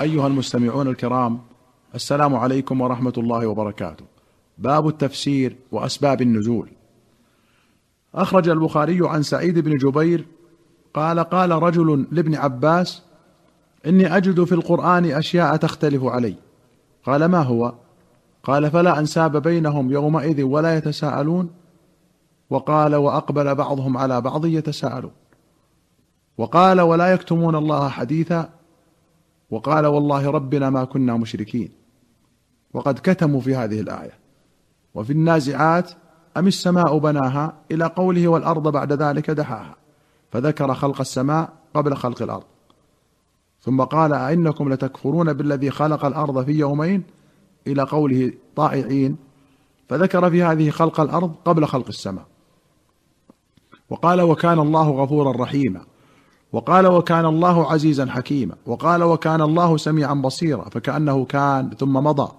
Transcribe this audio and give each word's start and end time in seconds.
أيها 0.00 0.26
المستمعون 0.26 0.88
الكرام 0.88 1.40
السلام 1.94 2.34
عليكم 2.34 2.80
ورحمة 2.80 3.12
الله 3.18 3.46
وبركاته. 3.46 4.04
باب 4.58 4.88
التفسير 4.88 5.56
وأسباب 5.72 6.22
النزول. 6.22 6.68
أخرج 8.14 8.48
البخاري 8.48 8.98
عن 9.08 9.22
سعيد 9.22 9.58
بن 9.58 9.76
جبير 9.76 10.26
قال 10.94 11.20
قال 11.20 11.50
رجل 11.50 12.06
لابن 12.10 12.34
عباس 12.34 13.02
إني 13.86 14.16
أجد 14.16 14.44
في 14.44 14.52
القرآن 14.52 15.04
أشياء 15.04 15.56
تختلف 15.56 16.04
علي. 16.04 16.34
قال 17.06 17.24
ما 17.24 17.42
هو؟ 17.42 17.74
قال 18.42 18.70
فلا 18.70 18.98
أنساب 18.98 19.42
بينهم 19.42 19.92
يومئذ 19.92 20.42
ولا 20.42 20.76
يتساءلون. 20.76 21.50
وقال 22.50 22.94
وأقبل 22.94 23.54
بعضهم 23.54 23.96
على 23.96 24.20
بعض 24.20 24.46
يتساءلون. 24.46 25.12
وقال 26.38 26.80
ولا 26.80 27.12
يكتمون 27.12 27.54
الله 27.54 27.88
حديثا. 27.88 28.50
وقال 29.54 29.86
والله 29.86 30.30
ربنا 30.30 30.70
ما 30.70 30.84
كنا 30.84 31.16
مشركين. 31.16 31.70
وقد 32.72 32.98
كتموا 32.98 33.40
في 33.40 33.54
هذه 33.56 33.80
الآية. 33.80 34.18
وفي 34.94 35.12
النازعات 35.12 35.90
أم 36.36 36.46
السماء 36.46 36.98
بناها 36.98 37.54
إلى 37.70 37.84
قوله 37.84 38.28
والأرض 38.28 38.68
بعد 38.68 38.92
ذلك 38.92 39.30
دحاها. 39.30 39.76
فذكر 40.32 40.74
خلق 40.74 41.00
السماء 41.00 41.52
قبل 41.74 41.96
خلق 41.96 42.22
الأرض. 42.22 42.44
ثم 43.60 43.82
قال 43.82 44.12
أئنكم 44.12 44.72
لتكفرون 44.72 45.32
بالذي 45.32 45.70
خلق 45.70 46.04
الأرض 46.04 46.44
في 46.44 46.52
يومين؟ 46.52 47.02
إلى 47.66 47.82
قوله 47.82 48.32
طائعين. 48.56 49.16
فذكر 49.88 50.30
في 50.30 50.42
هذه 50.42 50.70
خلق 50.70 51.00
الأرض 51.00 51.34
قبل 51.44 51.66
خلق 51.66 51.86
السماء. 51.88 52.26
وقال 53.90 54.20
وكان 54.20 54.58
الله 54.58 54.90
غفورا 54.90 55.42
رحيما. 55.42 55.93
وقال 56.54 56.86
وكان 56.86 57.26
الله 57.26 57.72
عزيزا 57.72 58.06
حكيما. 58.06 58.54
وقال 58.66 59.02
وكان 59.02 59.40
الله 59.40 59.76
سميعا 59.76 60.14
بصيرا. 60.14 60.64
فكأنه 60.68 61.24
كان 61.24 61.70
ثم 61.70 61.92
مضى. 61.92 62.32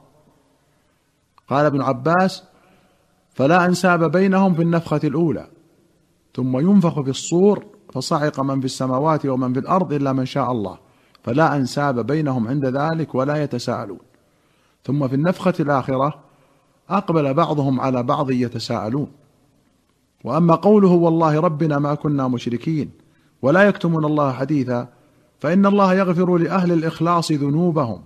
قال 1.49 1.66
ابن 1.66 1.82
عباس 1.82 2.44
فلا 3.34 3.66
أنساب 3.66 4.12
بينهم 4.12 4.54
في 4.54 4.62
النفخة 4.62 4.99
الأولى. 5.04 5.48
ثم 6.35 6.57
ينفخ 6.57 7.02
في 7.02 7.10
الصور 7.10 7.66
فصعق 7.94 8.40
من 8.40 8.60
في 8.60 8.66
السماوات 8.66 9.26
ومن 9.26 9.54
في 9.54 9.60
الأرض 9.60 9.94
إلا 9.94 10.13
من 10.13 10.26
شاء 10.26 10.52
الله. 10.52 10.77
فلا 11.24 11.55
أنساب 11.55 12.00
بينهم 12.07 12.48
عند 12.48 12.66
ذلك 12.66 13.16
ولا 13.16 13.44
يتساءلون. 13.44 14.00
ثم 14.84 15.07
في 15.07 15.16
النفخة 15.16 15.54
الآخرة 15.60 16.20
أقبل 16.90 17.34
بعضهم 17.34 17.79
على 17.79 18.04
بعض 18.04 18.32
يتساءلون. 18.32 19.07
وأما 20.24 20.55
قوله 20.55 20.91
والله 20.91 21.40
ربنا 21.40 21.79
ما 21.79 21.96
كنا 21.96 22.27
مشركين 22.27 23.04
ولا 23.46 23.63
يكتمون 23.63 24.05
الله 24.05 24.32
حديثا 24.32 24.88
فإن 25.40 25.65
الله 25.65 25.93
يغفر 25.93 26.38
لأهل 26.38 26.71
الإخلاص 26.71 27.32
ذنوبهم. 27.32 28.01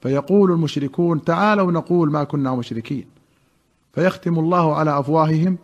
فيقول 0.00 0.52
المشركون 0.52 1.24
تعالوا 1.24 1.72
نقول 1.72 2.10
ما 2.10 2.24
كنا 2.24 2.54
مشركين. 2.54 3.06
فيختم 3.92 4.38
الله 4.38 4.74
على 4.74 4.98
أفواههم 4.98 5.58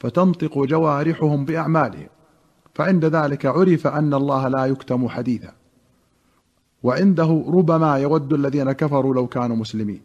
فتنطق 0.00 0.58
جوارحهم 0.58 1.44
بأعمالهم. 1.44 2.06
فعند 2.74 3.04
ذلك 3.04 3.46
عرف 3.46 3.86
أن 3.86 4.14
الله 4.14 4.48
لا 4.48 4.66
يكتم 4.66 5.08
حديثا. 5.08 5.52
وعنده 6.82 7.44
ربما 7.48 7.96
يود 7.98 8.32
الذين 8.32 8.72
كفروا 8.72 9.14
لو 9.14 9.26
كانوا 9.26 9.56
مسلمين. 9.56 10.00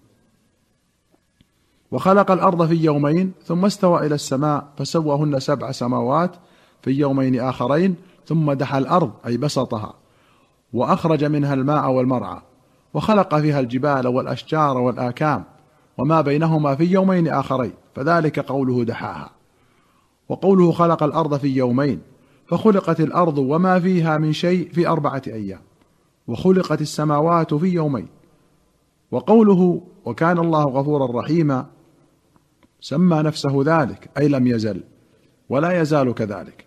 وخلق 1.92 2.32
الأرض 2.32 2.68
في 2.68 2.76
يومين 2.76 3.32
ثم 3.45 3.66
استوى 3.66 4.06
إلى 4.08 4.16
السماء 4.16 4.68
فسواهن 4.78 5.40
سبع 5.40 5.72
سماوات 5.72 6.36
في 6.82 6.92
يومين 6.92 7.40
آخرين 7.40 7.95
ثم 8.28 8.53
دحى 8.53 8.78
الأرض 8.78 9.11
أي 9.25 9.38
بسطها 9.38 9.94
وأخرج 10.73 11.23
منها 11.23 11.53
الماء 11.53 11.92
والمرعى 11.92 12.42
وخلق 12.94 13.36
فيها 13.36 13.59
الجبال 13.59 14.08
والأشجار 14.08 14.78
والآكام 14.78 15.44
وما 15.97 16.22
بينهما 16.22 16.75
في 16.75 16.83
يومين 16.83 17.28
آخرين 17.28 17.73
فذلك 17.95 18.39
قوله 18.39 18.83
دحاها. 18.83 19.30
وقوله 20.30 20.71
خلق 20.71 21.04
الأرض 21.04 21.37
في 21.37 21.48
يومين 21.48 22.02
فخلقت 22.48 22.99
الأرض 22.99 23.37
وما 23.37 23.80
فيها 23.80 24.17
من 24.17 24.33
شيء 24.33 24.70
في 24.71 24.87
أربعة 24.87 25.21
أيام 25.27 25.61
وخلقت 26.27 26.82
السماوات 26.82 27.54
في 27.54 27.67
يومين. 27.67 28.08
وقوله 29.11 29.82
وكان 30.05 30.37
الله 30.39 30.64
غفورا 30.64 31.21
رحيما 31.21 31.66
سمى 32.82 33.17
نفسه 33.17 33.64
ذلك 33.66 34.10
أي 34.17 34.27
لم 34.27 34.48
يزل 34.48 34.83
ولا 35.49 35.82
يزال 35.82 36.14
كذلك. 36.14 36.67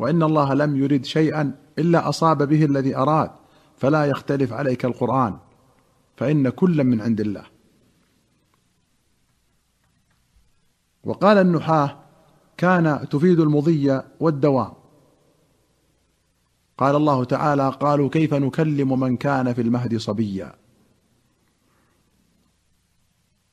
وإن 0.00 0.22
الله 0.22 0.54
لم 0.54 0.76
يرد 0.76 1.04
شيئا 1.04 1.54
إلا 1.78 2.08
أصاب 2.08 2.42
به 2.42 2.64
الذي 2.64 2.96
أراد 2.96 3.30
فلا 3.76 4.04
يختلف 4.04 4.52
عليك 4.52 4.84
القرآن 4.84 5.38
فإن 6.16 6.48
كلا 6.48 6.82
من 6.82 7.00
عند 7.00 7.20
الله. 7.20 7.44
وقال 11.04 11.38
النحاة 11.38 11.96
كان 12.56 13.08
تفيد 13.10 13.40
المضي 13.40 14.00
والدوام. 14.20 14.72
قال 16.78 16.96
الله 16.96 17.24
تعالى 17.24 17.68
قالوا 17.70 18.08
كيف 18.08 18.34
نكلم 18.34 19.00
من 19.00 19.16
كان 19.16 19.52
في 19.52 19.62
المهد 19.62 19.96
صبيا. 19.96 20.54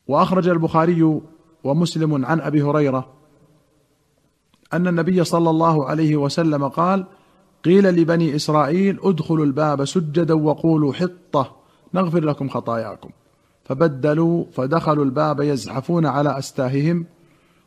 وأخرج 0.08 0.48
البخاري 0.48 1.22
ومسلم 1.64 2.26
عن 2.26 2.42
أبي 2.42 2.62
هريرة 2.62 3.14
أن 4.74 4.88
النبي 4.88 5.24
صلى 5.24 5.50
الله 5.50 5.86
عليه 5.86 6.16
وسلم 6.16 6.68
قال 6.68 7.06
قيل 7.66 7.84
لبني 7.84 8.36
إسرائيل 8.36 9.00
ادخلوا 9.04 9.46
الباب 9.46 9.86
سجدا 9.86 10.34
وقولوا 10.34 10.94
حطة 10.94 11.56
نغفر 11.94 12.24
لكم 12.24 12.50
خطاياكم. 12.50 13.10
فبدلوا 13.66 14.46
فدخلوا 14.52 15.06
الباب 15.06 15.42
يزحفون 15.42 16.06
على 16.06 16.38
أستاههم 16.38 17.06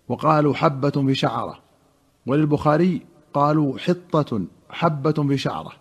وقالوا 0.08 0.54
حبة 0.54 0.92
بشعره 0.96 1.58
وللبخاري 2.26 3.02
قالوا 3.34 3.78
حطة 3.78 4.42
حبة 4.70 5.12
في 5.12 5.38
شعرة. 5.38 5.72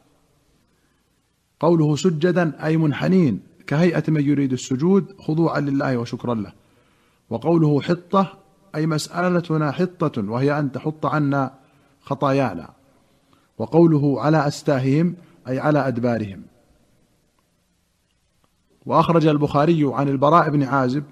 قوله 1.60 1.96
سجدا 1.96 2.66
أي 2.66 2.78
منحنين 2.78 3.40
كهيئة 3.68 4.04
من 4.08 4.22
يريد 4.30 4.54
السجود 4.54 5.16
خضوعا 5.20 5.60
لله 5.60 5.98
وشكرا 5.98 6.36
له. 6.36 6.54
وقوله 7.30 7.82
حطة 7.82 8.38
أي 8.76 8.88
مسألتنا 8.88 9.72
حطة 9.72 10.32
وهي 10.32 10.60
أن 10.60 10.72
تحط 10.72 11.06
عنا 11.06 11.54
خطايانا. 12.02 12.70
وقوله 13.58 14.22
على 14.22 14.48
أستاههم 14.48 15.16
أي 15.48 15.60
على 15.60 15.88
أدبارهم. 15.88 16.42
وأخرج 18.86 19.28
البخاري 19.28 19.92
عن 19.94 20.08
البراء 20.08 20.50
بن 20.50 20.64
عازب 20.64 21.04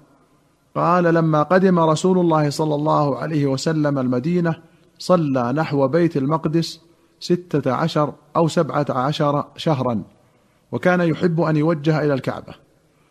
قال 0.74 1.04
لما 1.04 1.42
قدم 1.42 1.78
رسول 1.78 2.18
الله 2.18 2.50
صلى 2.50 2.74
الله 2.74 3.18
عليه 3.18 3.46
وسلم 3.46 3.98
المدينة 3.98 4.56
صلى 4.98 5.52
نحو 5.52 5.88
بيت 5.88 6.16
المقدس 6.16 6.80
ستة 7.20 7.72
عشر 7.72 8.14
أو 8.36 8.48
سبعة 8.48 8.86
عشر 8.90 9.44
شهرا 9.56 10.02
وكان 10.72 11.00
يحب 11.00 11.40
أن 11.40 11.56
يوجه 11.56 12.04
إلى 12.04 12.14
الكعبة. 12.14 12.54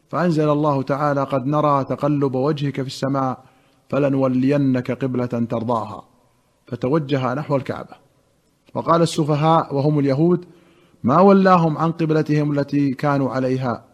فأنزل 0.10 0.50
الله 0.50 0.82
تعالى 0.82 1.24
قد 1.24 1.46
نرى 1.46 1.84
تقلب 1.84 2.36
وجهك 2.36 2.82
في 2.82 2.88
السماء 2.88 3.44
فلنولينك 3.90 4.92
قبلة 4.92 5.26
ترضاها. 5.26 6.04
فتوجه 6.68 7.34
نحو 7.34 7.56
الكعبة. 7.56 7.96
وقال 8.74 9.02
السفهاء 9.02 9.76
وهم 9.76 10.00
اليهود 10.00 10.46
ما 11.04 11.20
ولاهم 11.20 11.78
عن 11.78 11.92
قبلتهم 11.92 12.60
التي 12.60 12.94
كانوا 12.94 13.32
عليها. 13.32 13.86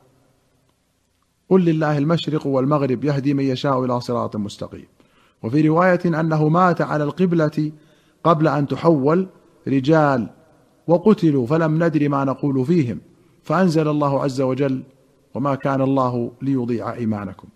قل 1.50 1.66
لله 1.66 1.98
المشرق 1.98 2.48
والمغرب 2.48 3.04
يهدي 3.04 3.34
من 3.34 3.44
يشاء 3.44 3.86
إلى 3.86 4.02
صراط 4.02 4.36
مستقيم. 4.36 4.88
وفي 5.44 5.68
رواية 5.68 6.00
أنه 6.06 6.48
مات 6.50 6.82
على 6.82 7.04
القبلة 7.04 7.72
قبل 8.24 8.48
أن 8.48 8.68
تحول 8.68 9.28
رجال 9.68 10.30
وقتلوا 10.88 11.48
فلم 11.48 11.84
ندر 11.84 12.10
ما 12.10 12.24
نقول 12.24 12.66
فيهم. 12.66 13.00
فأنزل 13.44 13.88
الله 13.88 14.24
عز 14.24 14.42
وجل 14.42 14.84
وما 15.34 15.56
كان 15.56 15.82
الله 15.82 16.32
ليضيع 16.42 16.94
إيمانكم. 16.94 17.48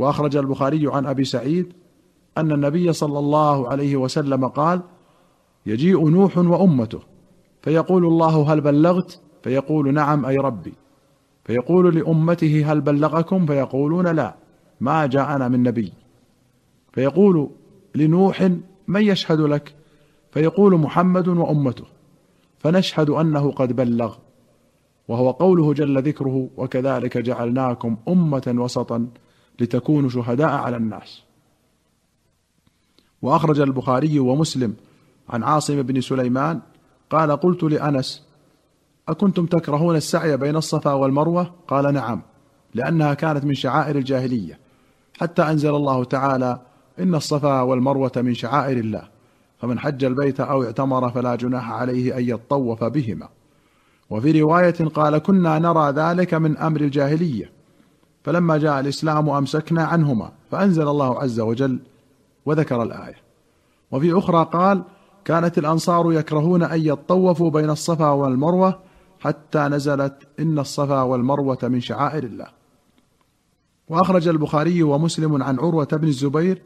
وأخرج 0.00 0.36
البخاري 0.36 0.86
عن 0.86 1.06
أبي 1.06 1.24
سعيد 1.24 1.72
أن 2.38 2.52
النبي 2.52 2.92
صلى 2.92 3.18
الله 3.18 3.68
عليه 3.68 3.96
وسلم 3.96 4.48
قال 4.48 4.82
يجيء 5.66 6.08
نوح 6.08 6.38
وأمته 6.38 7.00
فيقول 7.62 8.06
الله 8.06 8.52
هل 8.52 8.60
بلغت؟ 8.60 9.20
فيقول 9.42 9.94
نعم 9.94 10.24
أي 10.26 10.36
ربي. 10.36 10.74
فيقول 11.44 11.94
لأمته 11.94 12.72
هل 12.72 12.80
بلغكم؟ 12.80 13.46
فيقولون 13.46 14.06
لا 14.06 14.36
ما 14.80 15.06
جاءنا 15.06 15.48
من 15.48 15.62
نبي. 15.62 15.92
فيقول 16.92 17.50
لنوح 17.94 18.50
من 18.88 19.02
يشهد 19.02 19.40
لك؟ 19.40 19.74
فيقول 20.30 20.74
محمد 20.74 21.28
وأمته 21.28 21.84
فنشهد 22.58 23.10
أنه 23.10 23.50
قد 23.50 23.76
بلغ. 23.76 24.16
وهو 25.08 25.30
قوله 25.30 25.74
جل 25.74 26.02
ذكره 26.02 26.48
وكذلك 26.56 27.18
جعلناكم 27.18 27.96
أمة 28.08 28.54
وسطا. 28.58 29.08
لتكونوا 29.60 30.10
شهداء 30.10 30.48
على 30.48 30.76
الناس. 30.76 31.22
وأخرج 33.22 33.60
البخاري 33.60 34.18
ومسلم 34.18 34.74
عن 35.28 35.42
عاصم 35.42 35.82
بن 35.82 36.00
سليمان 36.00 36.60
قال 37.10 37.36
قلت 37.36 37.62
لأنس 37.62 38.22
أكنتم 39.08 39.46
تكرهون 39.46 39.96
السعي 39.96 40.36
بين 40.36 40.56
الصفا 40.56 40.92
والمروة؟ 40.92 41.54
قال 41.68 41.94
نعم 41.94 42.22
لأنها 42.74 43.14
كانت 43.14 43.44
من 43.44 43.54
شعائر 43.54 43.96
الجاهلية. 43.96 44.58
حتى 45.20 45.42
أنزل 45.42 45.74
الله 45.74 46.04
تعالى 46.04 46.60
إن 46.98 47.14
الصفا 47.14 47.60
والمروة 47.60 48.12
من 48.16 48.34
شعائر 48.34 48.76
الله 48.76 49.08
فمن 49.60 49.78
حج 49.78 50.04
البيت 50.04 50.40
أو 50.40 50.64
اعتمر 50.64 51.10
فلا 51.10 51.34
جناح 51.34 51.70
عليه 51.70 52.18
أن 52.18 52.28
يطوف 52.28 52.84
بهما. 52.84 53.28
وفي 54.10 54.40
رواية 54.40 54.88
قال 54.94 55.18
كنا 55.18 55.58
نرى 55.58 55.90
ذلك 55.90 56.34
من 56.34 56.56
أمر 56.56 56.80
الجاهلية. 56.80 57.59
فلما 58.24 58.58
جاء 58.58 58.80
الإسلام 58.80 59.30
امسكنا 59.30 59.84
عنهما 59.84 60.32
فأنزل 60.50 60.88
الله 60.88 61.20
عز 61.20 61.40
وجل 61.40 61.78
وذكر 62.46 62.82
الآية. 62.82 63.16
وفي 63.90 64.18
أخرى 64.18 64.48
قال 64.52 64.82
كانت 65.24 65.58
الأنصار 65.58 66.12
يكرهون 66.12 66.62
أن 66.62 66.80
يطوفوا 66.80 67.50
بين 67.50 67.70
الصفا 67.70 68.10
والمروة 68.10 68.78
حتى 69.20 69.58
نزلت 69.58 70.14
إن 70.40 70.58
الصفا 70.58 71.02
والمروة 71.02 71.58
من 71.62 71.80
شعائر 71.80 72.24
الله. 72.24 72.46
وأخرج 73.88 74.28
البخاري 74.28 74.82
ومسلم 74.82 75.42
عن 75.42 75.58
عروة 75.58 75.88
بن 75.92 76.08
الزبير 76.08 76.62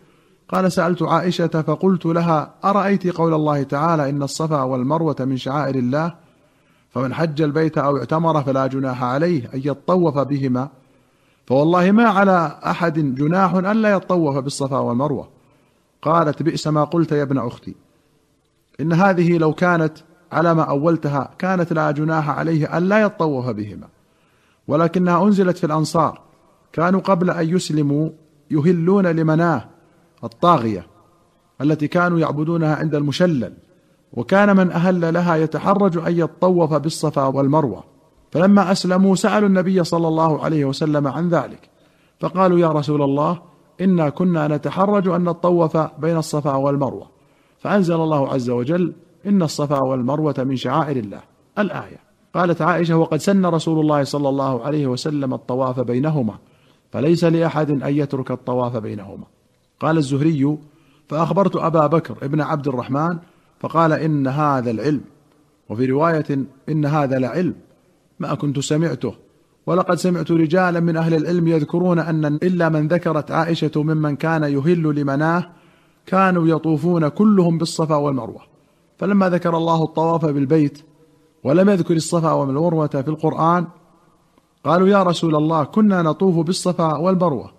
قال 0.49 0.73
سألت 0.73 1.03
عائشة 1.03 1.47
فقلت 1.47 2.06
لها 2.06 2.55
أرأيت 2.65 3.06
قول 3.06 3.35
الله 3.35 3.62
تعالى 3.62 4.11
إن 4.11 4.23
الصفا 4.23 4.62
والمروة 4.62 5.17
من 5.21 5.37
شعائر 5.37 5.75
الله؟ 5.75 6.15
فمن 6.91 7.15
حج 7.15 7.43
البيت 7.43 7.79
أو 7.79 7.99
اعتمر 7.99 8.43
فلا 8.43 8.67
جناح 8.67 9.03
عليه 9.03 9.51
أن 9.55 9.61
يطوف 9.65 10.19
بهما 10.19 10.69
فوالله 11.46 11.91
ما 11.91 12.08
على 12.08 12.58
أحد 12.67 13.14
جناح 13.14 13.55
الا 13.55 13.93
يطوف 13.93 14.38
بالصفا 14.38 14.79
والمروة. 14.79 15.29
قالت 16.02 16.43
بئس 16.43 16.67
ما 16.67 16.85
قلت 16.85 17.12
يا 17.12 17.23
ابن 17.23 17.38
أختي. 17.38 17.75
إن 18.81 18.93
هذه 18.93 19.38
لو 19.38 19.52
كانت 19.52 19.93
على 20.32 20.55
ما 20.55 20.62
أولتها 20.62 21.31
كانت 21.38 21.73
لا 21.73 21.91
جناح 21.91 22.31
عليه 22.31 22.79
الا 22.79 23.00
يطوف 23.00 23.46
بهما. 23.46 23.88
ولكنها 24.69 25.25
أنزلت 25.25 25.58
في 25.58 25.64
الأنصار. 25.64 26.20
كانوا 26.73 27.00
قبل 27.00 27.31
أن 27.31 27.49
يسلموا 27.49 28.11
يهلون 28.50 29.06
لمناه 29.06 29.64
الطاغية 30.25 30.87
التي 31.61 31.88
كانوا 31.88 32.19
يعبدونها 32.19 32.76
عند 32.76 32.94
المشلل. 32.94 33.52
وكان 34.12 34.56
من 34.56 34.70
أهل 34.70 35.14
لها 35.14 35.37
يتحرج 35.37 35.99
أن 35.99 36.19
يطوف 36.19 36.75
بالصفا 36.75 37.25
والمروة. 37.25 37.94
فلما 38.34 38.72
أسلموا 38.72 39.14
سألوا 39.14 39.48
النبي 39.48 39.84
صلى 39.84 40.08
الله 40.08 40.44
عليه 40.44 40.64
وسلم 40.64 41.08
عن 41.08 41.28
ذلك 41.28 41.70
فقالوا 42.20 42.58
يا 42.58 42.69
رسول 42.69 43.02
الله 43.02 43.42
إنا 43.81 44.08
كنا 44.08 44.48
نتحرج 44.48 45.08
أن 45.08 45.25
نطوف 45.25 45.76
بين 45.76 46.16
الصفا 46.16 46.54
والمروة 46.54 47.06
فأنزل 47.58 47.94
الله 47.94 48.28
عز 48.28 48.50
وجل 48.50 48.92
إن 49.26 49.42
الصفا 49.42 49.78
والمروة 49.84 50.34
من 50.38 50.56
شعائر 50.56 50.96
الله. 50.96 51.20
الآية 51.58 51.98
قالت 52.34 52.62
عائشة 52.62 52.96
وقد 52.96 53.19
سن 53.19 53.46
رسول 53.46 53.81
الله 53.81 54.04
صلى 54.04 54.28
الله 54.28 54.64
عليه 54.64 54.86
وسلم 54.86 55.34
الطواف 55.34 55.81
بينهما 55.81 56.34
فليس 56.92 57.25
لأحد 57.25 57.70
أن 57.82 57.94
يترك 57.96 58.31
الطواف 58.31 58.76
بينهما. 58.76 59.25
قال 59.81 59.98
الزهري 59.98 60.58
فأخبرت 61.08 61.56
أبا 61.56 61.86
بكر 61.86 62.16
ابن 62.22 62.40
عبد 62.40 62.69
الرحمن 62.69 63.19
فقال 63.60 63.92
إن 63.92 64.26
هذا 64.26 64.70
العلم 64.70 65.04
وفي 65.69 65.86
رواية 65.86 66.38
إن 66.69 66.86
هذا 66.86 67.19
لعلم 67.19 67.54
ما 68.20 68.34
كنت 68.34 68.58
سمعته. 68.58 69.14
ولقد 69.66 69.94
سمعت 69.94 70.31
رجالا 70.31 70.81
من 70.81 70.96
أهل 70.96 71.14
العلم 71.14 71.49
يذكرون 71.49 71.99
أن 71.99 72.25
إلا 72.25 72.69
من 72.69 72.88
ذكرت 72.88 73.31
عائشة 73.31 73.70
ممن 73.76 74.16
كان 74.16 74.43
يهل 74.43 74.82
لمناه 74.82 75.50
كانوا 76.06 76.46
يطوفون 76.46 77.08
كلهم 77.08 77.58
بالصفا 77.58 77.96
والمروة. 77.96 78.43
فلما 78.99 79.28
ذكر 79.28 79.56
الله 79.56 79.82
الطواف 79.82 80.25
بالبيت 80.25 80.78
ولم 81.44 81.70
يذكر 81.70 81.96
الصفا 81.96 82.32
والمروة 82.32 82.87
في 82.87 83.08
القرآن 83.08 83.66
قالوا 84.64 84.88
يا 84.88 85.02
رسول 85.02 85.37
الله 85.37 85.64
كنا 85.64 86.02
نطوف 86.02 86.46
بالصفا 86.46 86.96
والمروة 86.96 87.50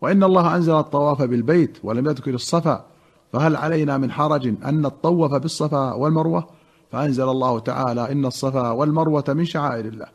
وإن 0.00 0.24
الله 0.24 0.56
أنزل 0.56 0.74
الطواف 0.74 1.22
بالبيت 1.22 1.78
ولم 1.82 2.06
يذكر 2.06 2.34
الصفا 2.34 2.84
فهل 3.32 3.56
علينا 3.56 3.98
من 3.98 4.10
حرج 4.10 4.46
أن 4.46 4.82
نطوف 4.82 5.34
بالصفا 5.34 5.92
والمروة؟ 5.92 6.46
فأنزل 6.94 7.28
الله 7.28 7.58
تعالى 7.58 8.12
إن 8.12 8.26
الصفا 8.26 8.70
والمروة 8.70 9.24
من 9.28 9.44
شعائر 9.44 9.84
الله. 9.84 10.06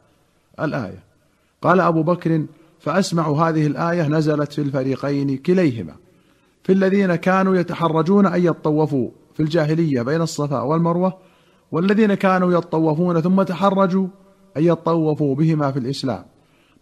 الآية. 0.59 1.03
قال 1.61 1.79
أبو 1.79 2.03
بكر 2.03 2.45
فأسمع 2.79 3.29
هذه 3.29 3.67
الآية 3.67 4.07
نزلت 4.07 4.53
في 4.53 4.61
الفريقين 4.61 5.37
كليهما. 5.37 5.95
في 6.63 6.71
الذين 6.71 7.15
كانوا 7.15 7.55
يتحرجون 7.55 8.25
أن 8.25 8.45
يطوفوا 8.45 9.09
في 9.33 9.43
الجاهلية 9.43 10.01
بين 10.01 10.21
الصفا 10.21 10.61
والمروة 10.61 11.17
والذين 11.71 12.13
كانوا 12.13 12.53
يطوفون 12.53 13.21
ثم 13.21 13.41
تحرجوا 13.41 14.07
أن 14.57 14.63
يطوفوا 14.63 15.35
بهما 15.35 15.71
في 15.71 15.79
الإسلام 15.79 16.25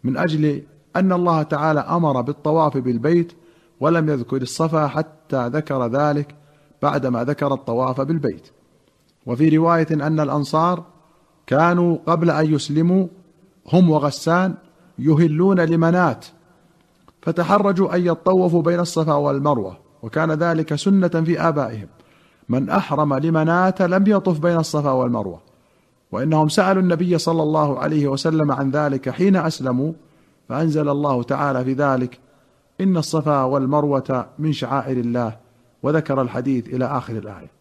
من 0.04 0.16
أجل 0.16 0.62
أن 0.96 1.12
الله 1.12 1.42
تعالى 1.42 1.80
أمر 1.80 2.20
بالطواف 2.20 2.76
بالبيت 2.76 3.32
ولم 3.80 4.08
يذكر 4.08 4.42
الصفا 4.42 4.86
حتى 4.86 5.48
ذكر 5.48 5.86
ذلك 5.86 6.34
بعدما 6.82 7.24
ذكر 7.24 7.54
الطواف 7.54 8.00
بالبيت. 8.00 8.57
وفي 9.28 9.56
رواية 9.56 9.86
أن 9.90 10.20
الأنصار 10.20 10.84
كانوا 11.46 11.98
قبل 12.06 12.30
أن 12.30 12.54
يسلموا 12.54 13.06
هم 13.72 13.90
وغسان 13.90 14.54
يهلون 14.98 15.60
لمنات 15.60 16.26
فتحرجوا 17.22 17.96
أن 17.96 18.06
يطوفوا 18.06 18.62
بين 18.62 18.80
الصفا 18.80 19.14
والمروة 19.14 19.76
وكان 20.02 20.32
ذلك 20.32 20.74
سنة 20.74 21.08
في 21.08 21.40
آبائهم. 21.40 21.86
من 22.48 22.70
أحرم 22.70 23.14
لمنات 23.14 23.82
لم 23.82 24.04
يطف 24.06 24.38
بين 24.38 24.56
الصفا 24.56 24.90
والمروة. 24.90 25.40
وإنهم 26.12 26.48
سألوا 26.48 26.82
النبي 26.82 27.18
صلى 27.18 27.42
الله 27.42 27.78
عليه 27.78 28.08
وسلم 28.08 28.52
عن 28.52 28.70
ذلك 28.70 29.10
حين 29.10 29.36
أسلموا 29.36 29.92
فأنزل 30.48 30.88
الله 30.88 31.22
تعالى 31.22 31.64
في 31.64 31.72
ذلك 31.72 32.18
إن 32.80 32.96
الصفا 32.96 33.42
والمروة 33.42 34.26
من 34.38 34.52
شعائر 34.52 34.96
الله 34.96 35.36
وذكر 35.82 36.22
الحديث 36.22 36.68
إلى 36.68 36.84
آخر 36.84 37.12
الآية. 37.12 37.57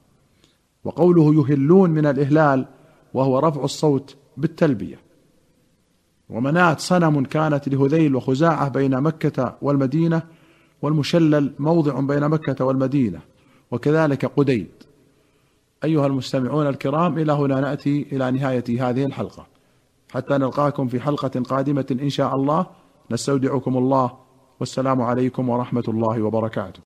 وقوله 0.88 1.36
يهلون 1.36 1.90
من 1.90 2.06
الإهلال 2.06 2.66
وهو 3.14 3.40
رفع 3.40 3.64
الصوت 3.64 4.16
بالتلبية. 4.38 5.00
ومنات 6.30 6.80
صنم 6.80 7.24
كانت 7.24 7.70
لهذيل 7.70 8.16
وخزاعة 8.16 8.70
بين 8.70 9.02
مكة 9.02 9.58
والمدينة 9.62 10.22
والمشلل 10.82 11.54
موضع 11.60 12.00
بين 12.00 12.30
مكة 12.30 12.66
والمدينة 12.66 13.20
وكذلك 13.72 14.26
قديد. 14.26 14.70
أيها 15.84 16.08
المستمعون 16.08 16.68
الكرام 16.68 17.18
إلى 17.18 17.32
هنا 17.32 17.60
نأتي 17.60 18.08
إلى 18.12 18.32
نهاية 18.32 18.90
هذه 18.90 19.06
الحلقة. 19.06 19.48
حتى 20.14 20.38
نلقاكم 20.38 20.88
في 20.88 21.00
حلقة 21.00 21.42
قادمة 21.42 21.98
إن 22.02 22.10
شاء 22.10 22.36
الله. 22.36 22.66
نستودعكم 23.12 23.78
الله. 23.78 24.12
والسلام 24.60 25.02
عليكم 25.02 25.50
ورحمة 25.50 25.84
الله 25.88 26.22
وبركاته. 26.22 26.80